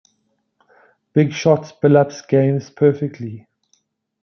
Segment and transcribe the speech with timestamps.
[1.13, 3.45] Big Shot Billups' game perfectly.